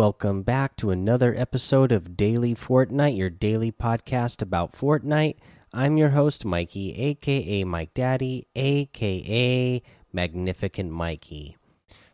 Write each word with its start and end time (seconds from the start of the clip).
Welcome 0.00 0.44
back 0.44 0.76
to 0.76 0.88
another 0.88 1.34
episode 1.36 1.92
of 1.92 2.16
Daily 2.16 2.54
Fortnite, 2.54 3.18
your 3.18 3.28
daily 3.28 3.70
podcast 3.70 4.40
about 4.40 4.72
Fortnite. 4.72 5.36
I'm 5.74 5.98
your 5.98 6.08
host, 6.08 6.46
Mikey, 6.46 6.94
aka 6.94 7.64
Mike 7.64 7.92
Daddy, 7.92 8.46
aka 8.56 9.82
Magnificent 10.10 10.90
Mikey. 10.90 11.58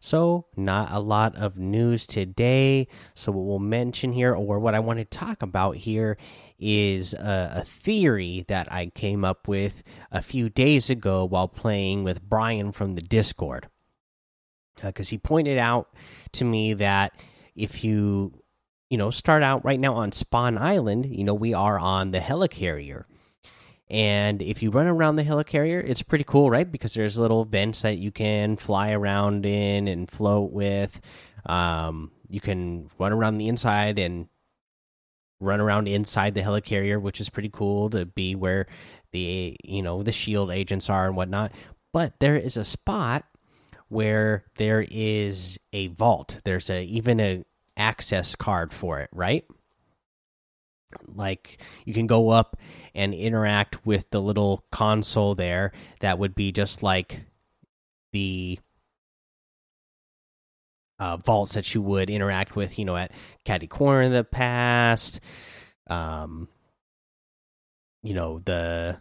So, 0.00 0.46
not 0.56 0.90
a 0.90 0.98
lot 0.98 1.36
of 1.36 1.58
news 1.58 2.08
today. 2.08 2.88
So, 3.14 3.30
what 3.30 3.44
we'll 3.44 3.60
mention 3.60 4.10
here, 4.10 4.34
or 4.34 4.58
what 4.58 4.74
I 4.74 4.80
want 4.80 4.98
to 4.98 5.04
talk 5.04 5.40
about 5.42 5.76
here, 5.76 6.16
is 6.58 7.14
a, 7.14 7.52
a 7.58 7.64
theory 7.64 8.44
that 8.48 8.66
I 8.72 8.86
came 8.86 9.24
up 9.24 9.46
with 9.46 9.84
a 10.10 10.22
few 10.22 10.48
days 10.48 10.90
ago 10.90 11.24
while 11.24 11.46
playing 11.46 12.02
with 12.02 12.20
Brian 12.20 12.72
from 12.72 12.96
the 12.96 13.00
Discord. 13.00 13.68
Because 14.82 15.06
uh, 15.06 15.10
he 15.10 15.18
pointed 15.18 15.56
out 15.56 15.94
to 16.32 16.44
me 16.44 16.74
that 16.74 17.12
if 17.56 17.84
you 17.84 18.32
you 18.90 18.98
know 18.98 19.10
start 19.10 19.42
out 19.42 19.64
right 19.64 19.80
now 19.80 19.94
on 19.94 20.12
Spawn 20.12 20.58
Island, 20.58 21.06
you 21.06 21.24
know 21.24 21.34
we 21.34 21.54
are 21.54 21.78
on 21.78 22.10
the 22.10 22.20
helicarrier. 22.20 23.04
And 23.88 24.42
if 24.42 24.62
you 24.64 24.70
run 24.70 24.88
around 24.88 25.14
the 25.14 25.22
helicarrier, 25.22 25.82
it's 25.82 26.02
pretty 26.02 26.24
cool, 26.24 26.50
right? 26.50 26.70
Because 26.70 26.94
there's 26.94 27.18
little 27.18 27.44
vents 27.44 27.82
that 27.82 27.98
you 27.98 28.10
can 28.10 28.56
fly 28.56 28.90
around 28.90 29.46
in 29.46 29.86
and 29.86 30.10
float 30.10 30.50
with. 30.50 31.00
Um, 31.44 32.10
you 32.28 32.40
can 32.40 32.90
run 32.98 33.12
around 33.12 33.38
the 33.38 33.46
inside 33.46 34.00
and 34.00 34.26
run 35.40 35.60
around 35.60 35.86
inside 35.86 36.34
the 36.34 36.42
helicarrier, 36.42 37.00
which 37.00 37.20
is 37.20 37.28
pretty 37.28 37.50
cool 37.50 37.90
to 37.90 38.04
be 38.04 38.34
where 38.34 38.66
the 39.12 39.56
you 39.62 39.82
know 39.82 40.02
the 40.02 40.12
shield 40.12 40.50
agents 40.50 40.90
are 40.90 41.06
and 41.06 41.16
whatnot. 41.16 41.52
But 41.92 42.18
there 42.20 42.36
is 42.36 42.56
a 42.56 42.64
spot 42.64 43.24
where 43.88 44.44
there 44.56 44.84
is 44.90 45.58
a 45.72 45.88
vault. 45.88 46.40
There's 46.44 46.70
a 46.70 46.84
even 46.84 47.20
a 47.20 47.44
access 47.76 48.34
card 48.34 48.72
for 48.72 49.00
it, 49.00 49.10
right? 49.12 49.44
Like 51.14 51.58
you 51.84 51.92
can 51.92 52.06
go 52.06 52.30
up 52.30 52.56
and 52.94 53.12
interact 53.12 53.84
with 53.86 54.08
the 54.10 54.20
little 54.20 54.64
console 54.70 55.34
there. 55.34 55.72
That 56.00 56.18
would 56.18 56.34
be 56.34 56.52
just 56.52 56.82
like 56.82 57.24
the 58.12 58.58
uh, 60.98 61.18
vaults 61.18 61.54
that 61.54 61.74
you 61.74 61.82
would 61.82 62.08
interact 62.08 62.56
with, 62.56 62.78
you 62.78 62.84
know, 62.84 62.96
at 62.96 63.12
Catty 63.44 63.66
Corner 63.66 64.02
in 64.02 64.12
the 64.12 64.24
past. 64.24 65.20
Um, 65.88 66.48
you 68.02 68.14
know, 68.14 68.40
the 68.44 68.98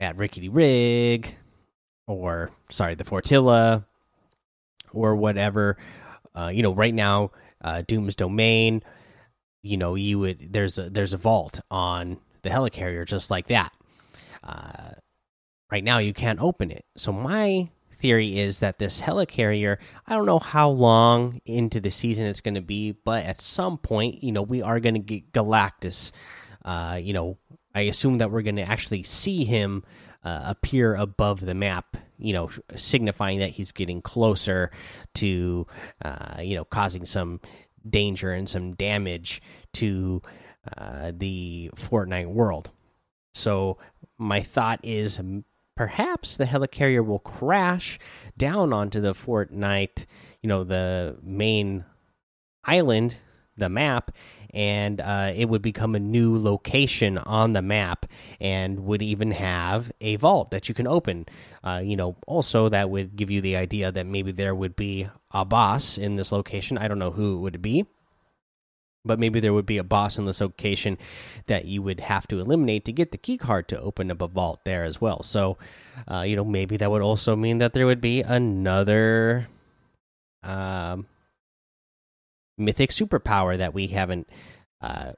at 0.00 0.16
Rickety 0.16 0.48
Rig, 0.48 1.34
or 2.06 2.50
sorry, 2.70 2.94
the 2.94 3.04
Fortilla, 3.04 3.84
or 4.92 5.16
whatever. 5.16 5.76
Uh, 6.36 6.48
you 6.48 6.62
know, 6.62 6.74
right 6.74 6.94
now, 6.94 7.30
uh, 7.62 7.82
Doom's 7.86 8.16
Domain. 8.16 8.82
You 9.62 9.76
know, 9.76 9.94
you 9.94 10.18
would 10.18 10.52
there's 10.52 10.78
a 10.78 10.90
there's 10.90 11.12
a 11.14 11.18
vault 11.18 11.60
on 11.70 12.18
the 12.42 12.50
helicarrier 12.50 13.06
just 13.06 13.30
like 13.30 13.46
that. 13.46 13.72
Uh, 14.42 14.92
right 15.70 15.84
now, 15.84 15.98
you 15.98 16.12
can't 16.12 16.40
open 16.40 16.70
it. 16.70 16.84
So 16.96 17.12
my 17.12 17.70
theory 17.92 18.38
is 18.38 18.58
that 18.58 18.78
this 18.78 19.00
helicarrier, 19.00 19.78
I 20.06 20.16
don't 20.16 20.26
know 20.26 20.40
how 20.40 20.68
long 20.68 21.40
into 21.44 21.80
the 21.80 21.90
season 21.90 22.26
it's 22.26 22.40
going 22.40 22.56
to 22.56 22.60
be, 22.60 22.92
but 22.92 23.24
at 23.24 23.40
some 23.40 23.78
point, 23.78 24.24
you 24.24 24.32
know, 24.32 24.42
we 24.42 24.60
are 24.60 24.80
going 24.80 24.94
to 24.94 25.00
get 25.00 25.32
Galactus. 25.32 26.10
Uh, 26.64 26.98
you 27.00 27.12
know, 27.12 27.38
I 27.74 27.82
assume 27.82 28.18
that 28.18 28.30
we're 28.30 28.42
going 28.42 28.56
to 28.56 28.68
actually 28.68 29.04
see 29.04 29.44
him 29.44 29.84
uh, 30.24 30.42
appear 30.44 30.94
above 30.94 31.40
the 31.40 31.54
map 31.54 31.96
you 32.18 32.32
know 32.32 32.50
signifying 32.76 33.40
that 33.40 33.50
he's 33.50 33.72
getting 33.72 34.00
closer 34.00 34.70
to 35.14 35.66
uh, 36.04 36.40
you 36.40 36.54
know 36.54 36.64
causing 36.64 37.04
some 37.04 37.40
danger 37.88 38.32
and 38.32 38.48
some 38.48 38.74
damage 38.74 39.42
to 39.72 40.22
uh, 40.76 41.12
the 41.14 41.70
Fortnite 41.74 42.28
world. 42.28 42.70
So 43.34 43.78
my 44.18 44.40
thought 44.40 44.80
is 44.82 45.20
perhaps 45.76 46.36
the 46.36 46.44
helicarrier 46.44 47.04
will 47.04 47.18
crash 47.18 47.98
down 48.36 48.72
onto 48.72 49.00
the 49.00 49.14
Fortnite, 49.14 50.06
you 50.42 50.48
know, 50.48 50.64
the 50.64 51.18
main 51.22 51.84
island, 52.64 53.16
the 53.56 53.68
map, 53.68 54.12
and 54.52 55.00
uh, 55.00 55.32
it 55.34 55.48
would 55.48 55.62
become 55.62 55.94
a 55.94 56.00
new 56.00 56.36
location 56.36 57.18
on 57.18 57.52
the 57.52 57.62
map 57.62 58.06
and 58.40 58.80
would 58.80 59.02
even 59.02 59.30
have 59.30 59.90
a 60.00 60.16
vault 60.16 60.50
that 60.50 60.68
you 60.68 60.74
can 60.74 60.86
open. 60.86 61.26
Uh, 61.64 61.80
you 61.82 61.96
know, 61.96 62.16
also 62.26 62.68
that 62.68 62.90
would 62.90 63.16
give 63.16 63.30
you 63.30 63.40
the 63.40 63.56
idea 63.56 63.90
that 63.90 64.06
maybe 64.06 64.32
there 64.32 64.54
would 64.54 64.76
be 64.76 65.08
a 65.30 65.44
boss 65.44 65.96
in 65.96 66.16
this 66.16 66.32
location. 66.32 66.76
I 66.76 66.88
don't 66.88 66.98
know 66.98 67.12
who 67.12 67.36
it 67.36 67.40
would 67.40 67.62
be. 67.62 67.86
But 69.04 69.18
maybe 69.18 69.40
there 69.40 69.52
would 69.52 69.66
be 69.66 69.78
a 69.78 69.84
boss 69.84 70.16
in 70.16 70.26
this 70.26 70.40
location 70.40 70.96
that 71.46 71.64
you 71.64 71.82
would 71.82 71.98
have 71.98 72.28
to 72.28 72.38
eliminate 72.38 72.84
to 72.84 72.92
get 72.92 73.10
the 73.10 73.18
key 73.18 73.36
card 73.36 73.66
to 73.68 73.80
open 73.80 74.12
up 74.12 74.22
a 74.22 74.28
vault 74.28 74.60
there 74.64 74.84
as 74.84 75.00
well. 75.00 75.24
So, 75.24 75.58
uh, 76.08 76.20
you 76.20 76.36
know, 76.36 76.44
maybe 76.44 76.76
that 76.76 76.88
would 76.88 77.02
also 77.02 77.34
mean 77.34 77.58
that 77.58 77.72
there 77.72 77.86
would 77.86 78.00
be 78.00 78.22
another 78.22 79.48
um, 80.44 81.06
mythic 82.62 82.90
superpower 82.90 83.58
that 83.58 83.74
we 83.74 83.88
haven't 83.88 84.28
uh, 84.80 85.12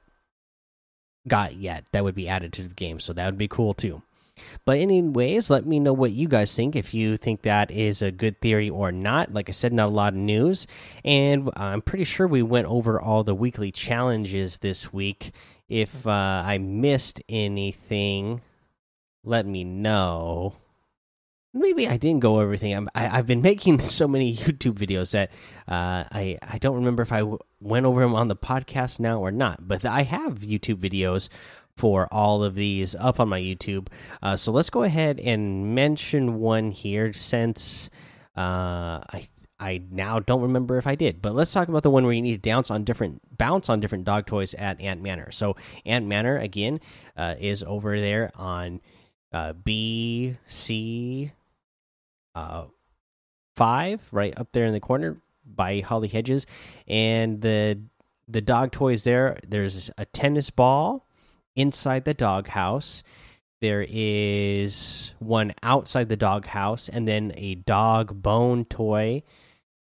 got 1.26 1.56
yet 1.56 1.84
that 1.92 2.04
would 2.04 2.14
be 2.14 2.28
added 2.28 2.52
to 2.54 2.62
the 2.62 2.74
game. 2.74 3.00
So 3.00 3.12
that 3.12 3.26
would 3.26 3.38
be 3.38 3.48
cool 3.48 3.74
too. 3.74 4.02
But 4.64 4.78
anyways, 4.78 5.48
let 5.48 5.64
me 5.64 5.78
know 5.78 5.92
what 5.92 6.10
you 6.10 6.26
guys 6.26 6.54
think 6.54 6.74
if 6.74 6.92
you 6.92 7.16
think 7.16 7.42
that 7.42 7.70
is 7.70 8.02
a 8.02 8.10
good 8.10 8.40
theory 8.40 8.68
or 8.68 8.90
not. 8.90 9.32
Like 9.32 9.48
I 9.48 9.52
said, 9.52 9.72
not 9.72 9.88
a 9.88 9.92
lot 9.92 10.12
of 10.12 10.18
news, 10.18 10.66
and 11.04 11.50
I'm 11.54 11.82
pretty 11.82 12.04
sure 12.04 12.26
we 12.26 12.42
went 12.42 12.66
over 12.66 13.00
all 13.00 13.22
the 13.22 13.34
weekly 13.34 13.70
challenges 13.70 14.58
this 14.58 14.92
week. 14.92 15.32
If 15.68 16.04
uh, 16.04 16.42
I 16.44 16.58
missed 16.58 17.22
anything, 17.28 18.40
let 19.22 19.46
me 19.46 19.62
know 19.62 20.56
maybe 21.54 21.88
I 21.88 21.96
didn't 21.96 22.20
go 22.20 22.34
over 22.34 22.42
everything. 22.42 22.74
I'm, 22.74 22.88
I, 22.94 23.02
have 23.06 23.26
been 23.26 23.40
making 23.40 23.80
so 23.80 24.06
many 24.06 24.36
YouTube 24.36 24.74
videos 24.74 25.12
that 25.12 25.30
uh, 25.68 26.04
I 26.10 26.38
I 26.42 26.58
don't 26.58 26.74
remember 26.74 27.02
if 27.02 27.12
I 27.12 27.22
went 27.60 27.86
over 27.86 28.00
them 28.00 28.14
on 28.14 28.28
the 28.28 28.36
podcast 28.36 29.00
now 29.00 29.20
or 29.20 29.30
not. 29.30 29.66
But 29.66 29.84
I 29.84 30.02
have 30.02 30.40
YouTube 30.40 30.76
videos 30.76 31.28
for 31.76 32.06
all 32.12 32.44
of 32.44 32.54
these 32.54 32.94
up 32.96 33.18
on 33.18 33.28
my 33.28 33.40
YouTube. 33.40 33.88
Uh, 34.22 34.36
so 34.36 34.52
let's 34.52 34.70
go 34.70 34.82
ahead 34.82 35.18
and 35.20 35.74
mention 35.74 36.38
one 36.38 36.70
here 36.70 37.12
since 37.12 37.88
uh, 38.36 39.00
I 39.12 39.26
I 39.60 39.82
now 39.90 40.18
don't 40.18 40.42
remember 40.42 40.76
if 40.76 40.86
I 40.86 40.96
did. 40.96 41.22
But 41.22 41.34
let's 41.34 41.52
talk 41.52 41.68
about 41.68 41.84
the 41.84 41.90
one 41.90 42.04
where 42.04 42.12
you 42.12 42.22
need 42.22 42.42
to 42.42 42.50
bounce 42.50 42.70
on 42.70 42.84
different 42.84 43.20
bounce 43.38 43.68
on 43.68 43.80
different 43.80 44.04
dog 44.04 44.26
toys 44.26 44.54
at 44.54 44.80
Ant 44.80 45.00
Manor. 45.00 45.30
So 45.30 45.56
Ant 45.86 46.06
Manor 46.06 46.36
again 46.36 46.80
uh, 47.16 47.36
is 47.38 47.62
over 47.62 47.98
there 48.00 48.30
on. 48.34 48.80
Uh, 49.32 49.52
B 49.52 50.36
C 50.46 51.32
uh, 52.34 52.64
five 53.56 54.02
right 54.12 54.38
up 54.38 54.48
there 54.52 54.66
in 54.66 54.72
the 54.72 54.80
corner 54.80 55.16
by 55.44 55.80
Holly 55.80 56.08
Hedges, 56.08 56.46
and 56.86 57.40
the 57.40 57.80
the 58.26 58.40
dog 58.40 58.72
toys 58.72 59.04
there. 59.04 59.38
There's 59.46 59.90
a 59.98 60.04
tennis 60.06 60.50
ball 60.50 61.06
inside 61.56 62.04
the 62.04 62.14
dog 62.14 62.48
house. 62.48 63.02
There 63.60 63.86
is 63.88 65.14
one 65.18 65.54
outside 65.62 66.08
the 66.08 66.16
dog 66.16 66.46
house, 66.46 66.88
and 66.88 67.08
then 67.08 67.32
a 67.36 67.54
dog 67.54 68.22
bone 68.22 68.64
toy 68.64 69.22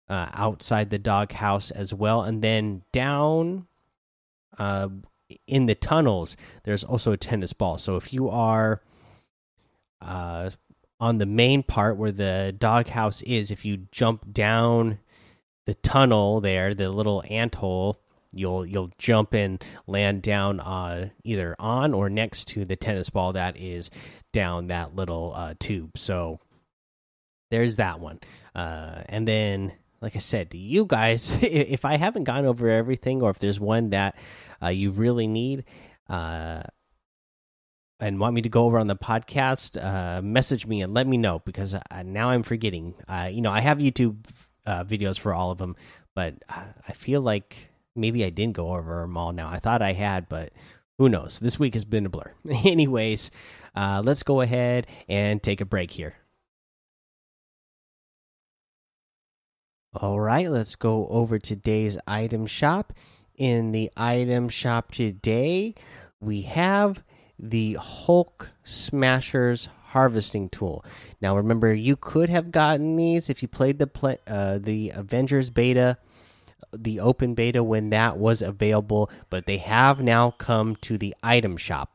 uh, 0.09 0.29
outside 0.33 0.89
the 0.89 0.99
dog 0.99 1.31
house 1.33 1.71
as 1.71 1.93
well. 1.93 2.21
And 2.23 2.41
then 2.41 2.83
down 2.91 3.67
uh, 4.57 4.89
in 5.47 5.67
the 5.67 5.75
tunnels, 5.75 6.35
there's 6.63 6.83
also 6.83 7.13
a 7.13 7.17
tennis 7.17 7.53
ball. 7.53 7.77
So 7.77 7.95
if 7.95 8.11
you 8.11 8.29
are 8.29 8.81
uh, 10.01 10.49
on 11.01 11.17
the 11.17 11.25
main 11.25 11.63
part 11.63 11.97
where 11.97 12.11
the 12.11 12.55
doghouse 12.57 13.23
is, 13.23 13.49
if 13.49 13.65
you 13.65 13.87
jump 13.91 14.31
down 14.31 14.99
the 15.65 15.73
tunnel 15.73 16.39
there, 16.39 16.75
the 16.75 16.89
little 16.89 17.23
ant 17.27 17.55
hole, 17.55 17.99
you'll 18.33 18.65
you'll 18.65 18.91
jump 18.99 19.33
and 19.33 19.63
land 19.87 20.21
down 20.21 20.59
uh, 20.59 21.09
either 21.23 21.55
on 21.59 21.93
or 21.95 22.07
next 22.09 22.47
to 22.49 22.65
the 22.65 22.75
tennis 22.75 23.09
ball 23.09 23.33
that 23.33 23.57
is 23.57 23.89
down 24.31 24.67
that 24.67 24.95
little 24.95 25.33
uh, 25.35 25.55
tube. 25.59 25.97
So 25.97 26.39
there's 27.49 27.77
that 27.77 27.99
one. 27.99 28.19
Uh, 28.53 29.01
and 29.09 29.27
then, 29.27 29.73
like 30.01 30.15
I 30.15 30.19
said, 30.19 30.51
to 30.51 30.57
you 30.57 30.85
guys, 30.85 31.35
if 31.41 31.83
I 31.83 31.97
haven't 31.97 32.25
gone 32.25 32.45
over 32.45 32.69
everything, 32.69 33.23
or 33.23 33.31
if 33.31 33.39
there's 33.39 33.59
one 33.59 33.89
that 33.89 34.15
uh, 34.61 34.69
you 34.69 34.91
really 34.91 35.27
need, 35.27 35.65
uh, 36.07 36.61
and 38.01 38.19
want 38.19 38.33
me 38.33 38.41
to 38.41 38.49
go 38.49 38.65
over 38.65 38.79
on 38.79 38.87
the 38.87 38.95
podcast, 38.95 39.81
uh, 39.81 40.21
message 40.21 40.65
me 40.65 40.81
and 40.81 40.93
let 40.93 41.07
me 41.07 41.17
know 41.17 41.39
because 41.45 41.75
uh, 41.75 41.81
now 42.03 42.31
I'm 42.31 42.43
forgetting. 42.43 42.95
Uh, 43.07 43.29
you 43.31 43.41
know, 43.41 43.51
I 43.51 43.61
have 43.61 43.77
YouTube 43.77 44.25
uh, 44.65 44.83
videos 44.83 45.19
for 45.19 45.33
all 45.33 45.51
of 45.51 45.59
them, 45.59 45.75
but 46.15 46.35
uh, 46.49 46.63
I 46.87 46.93
feel 46.93 47.21
like 47.21 47.69
maybe 47.95 48.25
I 48.25 48.31
didn't 48.31 48.55
go 48.55 48.73
over 48.73 49.01
them 49.01 49.15
all 49.15 49.31
now. 49.31 49.49
I 49.49 49.59
thought 49.59 49.83
I 49.83 49.93
had, 49.93 50.27
but 50.27 50.51
who 50.97 51.09
knows? 51.09 51.39
This 51.39 51.59
week 51.59 51.75
has 51.75 51.85
been 51.85 52.07
a 52.07 52.09
blur. 52.09 52.33
Anyways, 52.65 53.29
uh, 53.75 54.01
let's 54.03 54.23
go 54.23 54.41
ahead 54.41 54.87
and 55.07 55.41
take 55.41 55.61
a 55.61 55.65
break 55.65 55.91
here. 55.91 56.15
All 59.93 60.19
right, 60.19 60.49
let's 60.49 60.75
go 60.75 61.07
over 61.07 61.37
today's 61.37 61.97
item 62.07 62.47
shop. 62.47 62.93
In 63.35 63.71
the 63.71 63.91
item 63.97 64.49
shop 64.49 64.91
today, 64.91 65.75
we 66.19 66.43
have 66.43 67.03
the 67.41 67.73
Hulk 67.73 68.51
Smashers 68.63 69.67
harvesting 69.87 70.47
tool. 70.47 70.85
Now, 71.19 71.35
remember, 71.35 71.73
you 71.73 71.95
could 71.95 72.29
have 72.29 72.51
gotten 72.51 72.95
these 72.95 73.29
if 73.29 73.41
you 73.41 73.47
played 73.47 73.79
the 73.79 73.87
play, 73.87 74.19
uh, 74.27 74.59
the 74.61 74.91
Avengers 74.91 75.49
beta, 75.49 75.97
the 76.71 76.99
open 76.99 77.33
beta 77.33 77.63
when 77.63 77.89
that 77.89 78.17
was 78.17 78.41
available, 78.41 79.09
but 79.29 79.47
they 79.47 79.57
have 79.57 80.01
now 80.01 80.31
come 80.31 80.75
to 80.77 80.97
the 80.97 81.15
item 81.21 81.57
shop. 81.57 81.91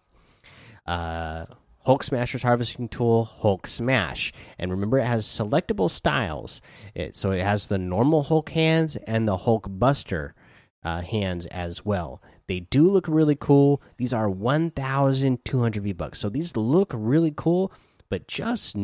Uh, 0.85 1.47
Hulk 1.87 2.03
Smasher's 2.03 2.43
harvesting 2.43 2.89
tool, 2.89 3.25
Hulk 3.25 3.67
Smash, 3.69 4.33
and 4.59 4.73
remember 4.73 4.99
it 4.99 5.07
has 5.07 5.25
selectable 5.25 5.89
styles. 5.89 6.61
It, 6.95 7.15
so 7.15 7.31
it 7.31 7.43
has 7.43 7.69
the 7.69 7.79
normal 7.79 8.25
Hulk 8.25 8.51
hands 8.51 8.97
and 8.97 9.27
the 9.27 9.37
Hulk 9.37 9.69
Buster 9.71 10.35
uh, 10.83 11.01
hands 11.01 11.47
as 11.47 11.85
well. 11.85 12.21
They 12.49 12.61
do 12.61 12.89
look 12.89 13.09
really 13.09 13.37
cool. 13.37 13.83
These 13.97 14.15
are 14.15 14.31
1,200 14.31 15.83
V 15.83 15.93
bucks. 15.93 16.21
So 16.21 16.29
these 16.29 16.57
look 16.57 16.93
really 16.95 17.33
cool, 17.35 17.73
but 18.09 18.29
just 18.29 18.77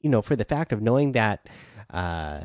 you 0.00 0.10
know, 0.10 0.22
for 0.22 0.36
the 0.36 0.44
fact 0.44 0.72
of 0.72 0.80
knowing 0.82 1.12
that, 1.12 1.48
uh, 1.90 2.40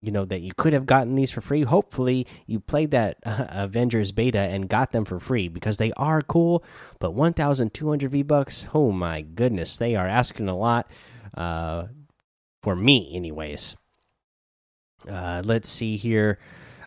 you 0.00 0.12
know, 0.12 0.24
that 0.24 0.40
you 0.40 0.52
could 0.56 0.72
have 0.72 0.86
gotten 0.86 1.14
these 1.14 1.30
for 1.30 1.40
free. 1.40 1.62
Hopefully, 1.62 2.26
you 2.46 2.60
played 2.60 2.92
that 2.92 3.18
uh, 3.24 3.46
Avengers 3.50 4.12
beta 4.12 4.38
and 4.38 4.68
got 4.68 4.92
them 4.92 5.04
for 5.04 5.18
free 5.18 5.48
because 5.48 5.76
they 5.76 5.92
are 5.92 6.22
cool. 6.22 6.64
But 7.00 7.12
1,200 7.12 8.10
V 8.10 8.22
bucks. 8.22 8.68
Oh 8.72 8.92
my 8.92 9.22
goodness, 9.22 9.76
they 9.76 9.96
are 9.96 10.06
asking 10.08 10.48
a 10.48 10.56
lot. 10.56 10.90
Uh, 11.36 11.86
for 12.62 12.74
me, 12.74 13.10
anyways. 13.14 13.76
Uh, 15.08 15.42
let's 15.44 15.68
see 15.68 15.96
here. 15.96 16.38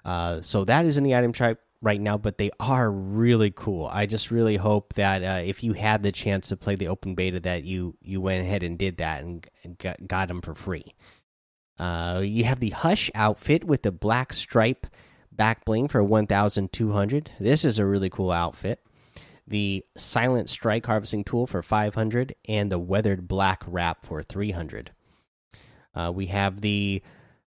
Uh, 0.04 0.42
so 0.42 0.66
that 0.66 0.86
is 0.86 0.98
in 0.98 1.04
the 1.04 1.16
item 1.16 1.32
shop 1.32 1.58
right 1.82 2.00
now, 2.00 2.18
but 2.18 2.38
they 2.38 2.52
are 2.60 2.92
really 2.92 3.52
cool. 3.52 3.88
I 3.92 4.06
just 4.06 4.32
really 4.32 4.58
hope 4.58 4.94
that 4.94 5.24
uh, 5.24 5.42
if 5.44 5.64
you 5.64 5.74
had 5.74 6.04
the 6.04 6.12
chance 6.12 6.50
to 6.50 6.58
play 6.58 6.76
the 6.76 6.88
open 6.88 7.16
beta, 7.16 7.40
that 7.42 7.64
you 7.64 7.98
you 8.02 8.22
went 8.22 8.42
ahead 8.42 8.64
and 8.64 8.78
did 8.78 8.98
that 8.98 9.24
and, 9.24 9.46
and 9.64 9.78
got, 9.78 10.08
got 10.08 10.28
them 10.28 10.42
for 10.42 10.56
free. 10.56 10.94
Uh, 11.80 12.22
you 12.24 12.44
have 12.44 12.60
the 12.60 12.70
Hush 12.70 13.10
outfit 13.16 13.64
with 13.64 13.82
the 13.82 13.92
black 13.92 14.34
stripe 14.34 14.86
back 15.32 15.66
bling 15.66 15.88
for 15.88 16.04
1,200. 16.04 17.32
This 17.40 17.66
is 17.66 17.80
a 17.80 17.86
really 17.86 18.10
cool 18.10 18.32
outfit. 18.32 18.80
The 19.48 19.84
Silent 19.98 20.50
Strike 20.50 20.86
harvesting 20.86 21.24
tool 21.24 21.48
for 21.48 21.64
500 21.64 22.36
and 22.48 22.72
the 22.72 22.78
Weathered 22.78 23.28
Black 23.28 23.64
wrap 23.66 24.06
for 24.06 24.22
300. 24.22 24.92
Uh, 25.96 26.12
we 26.14 26.28
have 26.28 26.62
the 26.62 27.02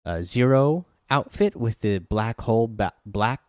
uh, 0.06 0.24
Zero 0.24 0.86
outfit 1.10 1.56
with 1.56 1.82
the 1.82 2.00
black 2.00 2.42
hole 2.42 2.68
black 3.06 3.42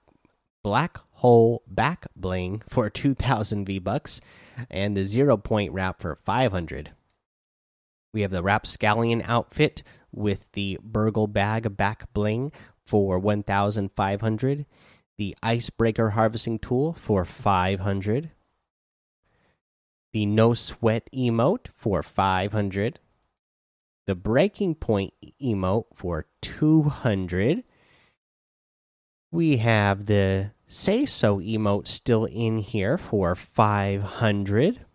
black 0.64 0.99
hole 1.12 1.62
back 1.69 2.06
bling 2.16 2.62
for 2.69 2.90
2000 2.90 3.64
V 3.64 3.78
bucks 3.78 4.20
and 4.69 4.96
the 4.96 5.05
zero 5.05 5.37
point 5.37 5.72
wrap 5.72 6.00
for 6.00 6.16
500. 6.16 6.90
We 8.12 8.22
have 8.22 8.32
the 8.32 8.43
Rapscallion 8.43 9.22
outfit 9.26 9.84
with 10.11 10.50
the 10.52 10.78
Burgle 10.82 11.26
bag 11.26 11.76
back 11.76 12.12
bling 12.12 12.50
for 12.84 13.19
1500, 13.19 14.66
the 15.16 15.37
Icebreaker 15.43 16.11
harvesting 16.11 16.58
tool 16.58 16.93
for 16.93 17.25
500, 17.25 18.31
the 20.12 20.26
No 20.26 20.55
Sweat 20.55 21.08
emote 21.12 21.69
for 21.75 22.02
500, 22.02 23.00
the 24.06 24.14
Breaking 24.14 24.75
Point 24.75 25.12
emote 25.43 25.87
for 25.94 26.26
200. 26.43 27.64
We 29.34 29.56
have 29.56 30.06
the 30.06 30.52
Say 30.69 31.06
So 31.06 31.40
emote 31.40 31.88
still 31.88 32.25
in 32.26 32.58
here 32.58 32.96
for 32.96 33.34
500. 33.34 34.86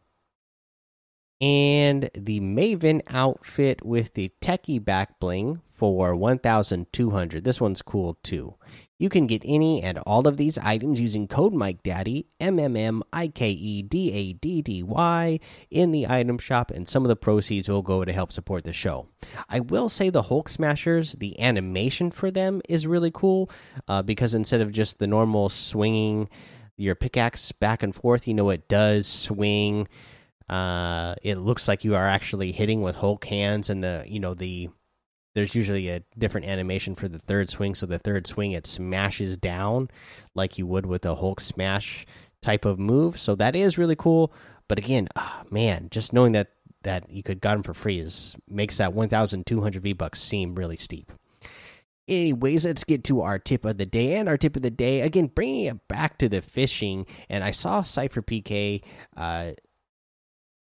And 1.41 2.09
the 2.13 2.41
Maven 2.41 3.01
outfit 3.07 3.86
with 3.86 4.13
the 4.13 4.31
Techie 4.41 4.83
back 4.83 5.19
bling 5.19 5.62
for 5.80 6.13
1200. 6.13 7.44
This 7.45 7.62
one's 7.62 7.81
cool 7.81 8.18
too. 8.21 8.56
You 8.97 9.07
can 9.07 9.27
get 9.27 9.41
any 9.45 9.81
and 9.81 9.97
all 10.00 10.27
of 10.27 10.36
these 10.36 10.57
items 10.57 11.00
using 11.00 11.30
code 11.30 11.53
Mike 11.53 11.81
MikeDaddy, 11.83 12.25
M 12.41 12.59
M 12.59 12.75
M 12.75 13.01
I 13.13 13.30
K 13.30 13.50
E 13.51 13.81
D 13.81 14.12
A 14.12 14.33
D 14.33 14.62
D 14.62 14.83
Y, 14.83 15.39
in 15.71 15.91
the 15.91 16.06
item 16.06 16.38
shop, 16.38 16.69
and 16.71 16.86
some 16.86 17.06
of 17.06 17.07
the 17.07 17.15
proceeds 17.15 17.69
will 17.69 17.81
go 17.81 18.03
to 18.03 18.12
help 18.12 18.33
support 18.33 18.65
the 18.65 18.74
show. 18.74 19.07
I 19.47 19.62
will 19.62 19.88
say 19.88 20.09
the 20.09 20.24
Hulk 20.24 20.50
Smashers, 20.50 21.13
the 21.13 21.39
animation 21.39 22.12
for 22.12 22.30
them 22.30 22.62
is 22.68 22.86
really 22.86 23.12
cool 23.12 23.50
uh, 23.88 24.01
because 24.01 24.36
instead 24.36 24.59
of 24.59 24.74
just 24.74 25.00
the 25.00 25.07
normal 25.07 25.47
swinging 25.47 26.27
your 26.75 26.95
pickaxe 26.95 27.53
back 27.53 27.83
and 27.83 27.95
forth, 27.95 28.27
you 28.27 28.33
know, 28.33 28.50
it 28.50 28.68
does 28.68 29.07
swing. 29.07 29.88
Uh, 30.50 31.16
it 31.22 31.38
looks 31.38 31.68
like 31.68 31.84
you 31.84 31.96
are 31.96 32.07
actually 32.07 32.51
hitting 32.51 32.81
with 32.81 32.96
Hulk 32.96 33.25
hands, 33.25 33.69
and 33.69 33.84
the 33.84 34.04
you 34.07 34.19
know 34.19 34.34
the 34.34 34.69
there's 35.36 35.56
usually 35.56 35.90
a 35.90 36.04
different 36.18 36.48
animation 36.48 36.96
for 36.96 37.07
the 37.07 37.19
third 37.19 37.50
swing. 37.50 37.75
So 37.75 37.86
the 37.86 38.00
third 38.00 38.28
swing 38.28 38.51
it 38.51 38.66
smashes 38.66 39.38
down 39.38 39.90
like 40.36 40.57
you 40.57 40.66
would 40.68 40.86
with 40.86 41.06
a 41.06 41.16
Hulk 41.16 41.40
smash 41.40 42.06
type 42.42 42.66
of 42.66 42.80
move. 42.80 43.19
So 43.19 43.36
that 43.36 43.56
is 43.56 43.78
really 43.78 43.96
cool. 43.96 44.34
But 44.68 44.78
again, 44.78 45.07
oh, 45.16 45.42
man, 45.50 45.88
just 45.92 46.13
knowing 46.13 46.34
that 46.34 46.51
that 46.84 47.10
you 47.10 47.24
could 47.24 47.42
got 47.42 47.57
him 47.57 47.63
for 47.63 47.74
free 47.74 48.00
is 48.00 48.36
makes 48.48 48.78
that 48.78 48.94
1,200 48.94 49.84
V 49.84 49.94
bucks 49.94 50.22
seem 50.22 50.56
really 50.56 50.78
steep. 50.78 51.12
Anyways, 52.07 52.66
let's 52.66 52.86
get 52.86 53.04
to 53.04 53.22
our 53.22 53.38
tip 53.38 53.66
of 53.66 53.78
the 53.78 53.86
day. 53.86 54.16
And 54.16 54.28
our 54.28 54.38
tip 54.38 54.56
of 54.56 54.63
the 54.63 54.72
day, 54.72 55.01
again, 55.01 55.28
bringing 55.28 55.66
it 55.66 55.88
back 55.88 56.18
to 56.19 56.30
the 56.30 56.42
fishing. 56.42 57.06
And 57.30 57.44
I 57.44 57.51
saw 57.51 57.84
Cypher 57.84 58.24
PK 58.24 58.81
uh, 59.16 59.51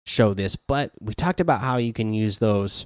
show 0.06 0.34
this, 0.34 0.56
but 0.56 0.92
we 1.00 1.14
talked 1.14 1.40
about 1.40 1.62
how 1.62 1.78
you 1.78 1.94
can 1.94 2.14
use 2.14 2.40
those 2.40 2.86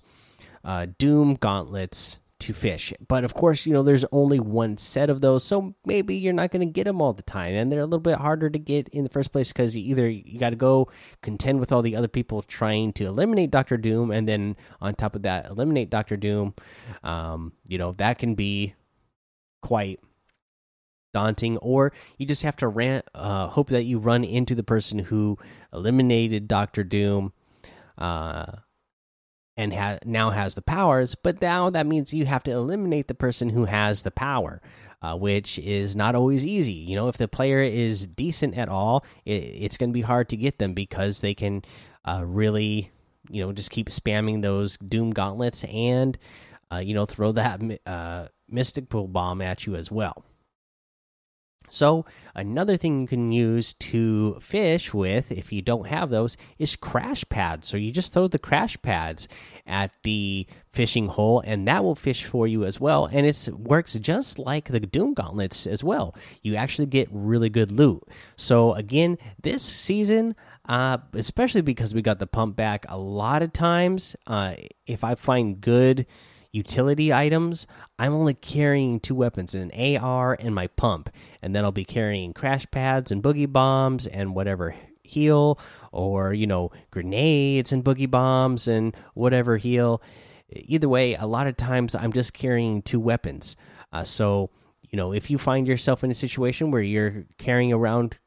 uh, 0.64 0.88
Doom 0.98 1.36
gauntlets 1.36 2.18
to 2.40 2.54
fish. 2.54 2.94
But 3.08 3.26
of 3.26 3.34
course, 3.34 3.66
you 3.66 3.74
know, 3.74 3.84
there's 3.84 4.06
only 4.12 4.40
one 4.40 4.78
set 4.78 5.10
of 5.10 5.20
those, 5.22 5.44
so 5.44 5.76
maybe 5.86 6.16
you're 6.16 6.34
not 6.34 6.52
going 6.52 6.66
to 6.66 6.72
get 6.72 6.86
them 6.86 7.02
all 7.02 7.12
the 7.12 7.22
time. 7.22 7.54
And 7.54 7.72
they're 7.72 7.82
a 7.82 7.86
little 7.86 8.00
bit 8.00 8.18
harder 8.18 8.50
to 8.50 8.60
get 8.60 8.88
in 8.90 9.04
the 9.04 9.10
first 9.10 9.32
place 9.32 9.50
because 9.50 9.76
either 9.76 10.10
you 10.10 10.40
got 10.40 10.52
to 10.52 10.56
go 10.56 10.90
contend 11.22 11.60
with 11.60 11.72
all 11.72 11.82
the 11.82 11.96
other 11.96 12.08
people 12.08 12.42
trying 12.42 12.94
to 12.94 13.06
eliminate 13.06 13.52
Doctor 13.52 13.78
Doom, 13.78 14.12
and 14.12 14.28
then 14.28 14.56
on 14.80 14.96
top 14.96 15.16
of 15.16 15.24
that, 15.24 15.48
eliminate 15.48 15.90
Doctor 15.90 16.16
Doom. 16.16 16.54
Um, 17.04 17.54
you 17.68 17.78
know, 17.78 17.92
that 17.94 18.20
can 18.20 18.36
be 18.36 18.74
quite 19.62 20.00
daunting 21.14 21.58
or 21.58 21.92
you 22.18 22.26
just 22.26 22.44
have 22.44 22.56
to 22.58 22.68
rant, 22.68 23.06
uh, 23.14 23.48
hope 23.48 23.70
that 23.70 23.84
you 23.84 24.00
run 24.00 24.24
into 24.24 24.56
the 24.56 24.64
person 24.64 25.00
who 25.00 25.38
eliminated 25.74 26.48
Doctor 26.48 26.84
Doom 26.84 27.34
uh, 27.98 28.46
and 29.58 29.74
ha 29.74 29.98
now 30.06 30.30
has 30.30 30.56
the 30.56 30.62
powers, 30.62 31.16
but 31.16 31.42
now 31.42 31.70
that 31.70 31.86
means 31.86 32.14
you 32.14 32.26
have 32.26 32.44
to 32.44 32.52
eliminate 32.52 33.08
the 33.08 33.16
person 33.16 33.50
who 33.50 33.66
has 33.66 34.04
the 34.04 34.12
power. 34.12 34.62
Uh, 35.02 35.16
which 35.16 35.58
is 35.60 35.96
not 35.96 36.14
always 36.14 36.46
easy. 36.46 36.74
You 36.74 36.98
know, 36.98 37.08
if 37.08 37.18
the 37.18 37.30
player 37.30 37.62
is 37.62 38.06
decent 38.06 38.58
at 38.58 38.68
all, 38.68 39.06
it, 39.24 39.32
it's 39.32 39.78
going 39.78 39.92
to 39.92 39.94
be 39.94 40.02
hard 40.02 40.28
to 40.28 40.36
get 40.36 40.58
them 40.58 40.74
because 40.74 41.22
they 41.22 41.34
can 41.34 41.62
uh, 42.04 42.24
really, 42.26 42.92
you 43.30 43.42
know, 43.42 43.54
just 43.54 43.72
keep 43.72 43.88
spamming 43.88 44.42
those 44.42 44.78
Doom 44.78 45.12
gauntlets 45.12 45.64
and, 45.64 46.18
uh, 46.70 46.80
you 46.80 46.94
know, 46.94 47.06
throw 47.06 47.32
that 47.32 47.62
uh, 47.86 48.28
Mystical 48.50 49.08
Bomb 49.08 49.42
at 49.42 49.66
you 49.66 49.76
as 49.76 49.90
well. 49.90 50.26
So, 51.70 52.06
another 52.36 52.78
thing 52.78 53.02
you 53.02 53.08
can 53.08 53.32
use 53.32 53.74
to 53.76 54.40
fish 54.40 54.94
with, 54.94 55.32
if 55.32 55.52
you 55.52 55.62
don't 55.62 55.88
have 55.88 56.10
those, 56.10 56.38
is 56.58 56.76
crash 56.76 57.24
pads. 57.30 57.68
So, 57.68 57.78
you 57.78 57.92
just 57.92 58.14
throw 58.14 58.28
the 58.28 58.40
crash 58.40 58.82
pads 58.82 59.28
at 59.66 59.92
the 60.04 60.48
fishing 60.72 61.08
hole, 61.08 61.42
and 61.46 61.68
that 61.68 61.84
will 61.84 61.96
fish 61.96 62.26
for 62.26 62.48
you 62.48 62.66
as 62.66 62.80
well. 62.80 63.06
And 63.12 63.26
it 63.26 63.50
works 63.58 63.94
just 63.94 64.40
like 64.40 64.66
the 64.66 64.80
Doom 64.80 65.14
Gauntlets 65.14 65.66
as 65.66 65.84
well. 65.84 66.16
You 66.42 66.56
actually 66.56 66.88
get 66.88 67.08
really 67.12 67.50
good 67.50 67.72
loot. 67.72 68.04
So, 68.36 68.74
again, 68.74 69.18
this 69.42 69.64
season, 69.64 70.36
uh, 70.68 70.98
especially 71.14 71.62
because 71.62 71.94
we 71.94 72.02
got 72.02 72.20
the 72.20 72.28
pump 72.28 72.56
back, 72.56 72.86
a 72.90 72.98
lot 72.98 73.42
of 73.42 73.54
times, 73.54 74.16
uh, 74.28 74.56
if 74.86 75.04
I 75.04 75.16
find 75.16 75.60
good 75.60 76.06
utility 76.52 77.14
items, 77.14 77.68
I'm 77.98 78.14
only 78.14 78.34
carrying 78.34 79.00
two 79.00 79.16
weapons 79.16 79.54
an 79.54 79.72
AR 79.72 80.38
and 80.40 80.56
my 80.56 80.68
pump. 80.68 81.10
And 81.42 81.56
then 81.56 81.64
I'll 81.64 81.72
be 81.72 81.86
carrying 81.86 82.34
crash 82.34 82.66
pads 82.72 83.12
and 83.12 83.24
boogie 83.24 83.52
bombs 83.52 84.08
and 84.08 84.36
whatever 84.36 84.76
heal 85.04 85.60
or, 85.92 86.34
you 86.34 86.48
know, 86.48 86.72
grenades 86.92 87.72
and 87.72 87.84
boogie 87.84 88.10
bombs 88.10 88.68
and 88.68 88.96
whatever 89.14 89.58
heal. 89.58 90.02
Either 90.52 90.90
way, 90.90 91.16
a 91.16 91.26
lot 91.26 91.48
of 91.48 91.58
times 91.58 91.96
I'm 91.96 92.14
just 92.14 92.34
carrying 92.34 92.82
two 92.82 93.00
weapons. 93.00 93.56
Uh, 93.92 94.04
so, 94.04 94.50
you 94.90 94.98
know, 94.98 95.12
if 95.14 95.30
you 95.30 95.38
find 95.38 95.68
yourself 95.68 96.04
in 96.04 96.12
a 96.12 96.16
situation 96.16 96.72
where 96.72 96.82
you're 96.82 97.26
carrying 97.38 97.72
around 97.72 98.18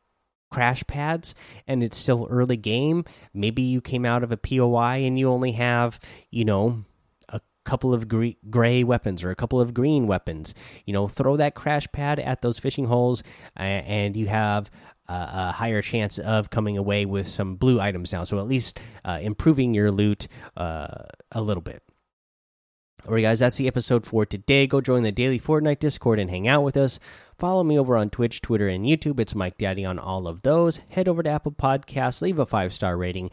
crash 0.50 0.85
pads 0.87 1.35
and 1.67 1.83
it's 1.83 1.97
still 1.97 2.29
early 2.31 2.59
game 2.59 3.07
maybe 3.33 3.62
you 3.62 3.81
came 3.81 4.05
out 4.05 4.23
of 4.23 4.31
a 4.31 4.37
poi 4.37 5.02
and 5.02 5.19
you 5.19 5.31
only 5.31 5.52
have 5.52 5.99
you 6.31 6.45
know 6.45 6.85
couple 7.64 7.95
of 7.95 8.09
gray 8.09 8.85
weapons 8.85 9.25
or 9.25 9.31
a 9.31 9.37
couple 9.37 9.61
of 9.61 9.75
green 9.75 10.07
weapons. 10.07 10.54
You 10.85 10.92
know, 10.92 11.07
throw 11.07 11.37
that 11.37 11.54
crash 11.54 11.87
pad 11.92 12.19
at 12.19 12.42
those 12.42 12.59
fishing 12.59 12.87
holes, 12.87 13.23
and 13.57 14.16
you 14.16 14.26
have 14.26 14.71
a 15.09 15.52
higher 15.52 15.83
chance 15.83 16.19
of 16.19 16.50
coming 16.50 16.76
away 16.76 17.04
with 17.04 17.28
some 17.28 17.57
blue 17.57 17.81
items 17.81 18.12
now. 18.12 18.25
So 18.25 18.38
at 18.38 18.47
least 18.47 18.81
uh, 19.04 19.19
improving 19.21 19.75
your 19.75 19.90
loot 19.90 20.28
uh, 20.57 21.04
a 21.31 21.42
little 21.42 21.62
bit. 21.62 21.83
All 23.04 23.14
right, 23.14 23.23
guys, 23.23 23.40
that's 23.40 23.57
the 23.57 23.66
episode 23.66 24.07
for 24.07 24.25
today. 24.25 24.69
Go 24.69 24.81
join 24.81 25.02
the 25.02 25.11
daily 25.11 25.40
Fortnite 25.40 25.81
Discord 25.81 26.21
and 26.21 26.31
hang 26.31 26.47
out 26.47 26.62
with 26.62 26.76
us. 26.76 27.00
Follow 27.37 27.64
me 27.64 27.76
over 27.76 27.97
on 27.97 28.11
Twitch, 28.11 28.40
Twitter, 28.40 28.69
and 28.69 28.85
YouTube. 28.85 29.19
It's 29.19 29.35
Mike 29.35 29.59
Daddy 29.59 29.85
on 29.85 29.99
all 29.99 30.28
of 30.28 30.42
those. 30.42 30.76
Head 30.88 31.09
over 31.09 31.21
to 31.25 31.31
Apple 31.31 31.50
Podcasts, 31.50 32.23
leave 32.23 32.38
a 32.38 32.47
five 32.47 32.73
star 32.73 32.97
rating 32.97 33.33